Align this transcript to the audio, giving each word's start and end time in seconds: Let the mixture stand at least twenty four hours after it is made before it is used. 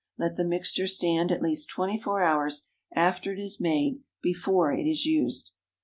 Let 0.17 0.35
the 0.35 0.43
mixture 0.43 0.87
stand 0.87 1.31
at 1.31 1.43
least 1.43 1.69
twenty 1.69 1.95
four 1.95 2.23
hours 2.23 2.63
after 2.91 3.33
it 3.33 3.39
is 3.39 3.59
made 3.61 4.01
before 4.23 4.73
it 4.73 4.87
is 4.87 5.05
used. 5.05 5.51